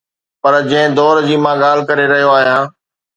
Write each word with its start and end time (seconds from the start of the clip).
پر 0.41 0.53
جنهن 0.69 0.91
دور 0.97 1.15
جي 1.27 1.35
مان 1.43 1.55
ڳالهه 1.63 1.87
ڪري 1.89 2.05
رهيو 2.11 2.31
آهيان. 2.37 2.63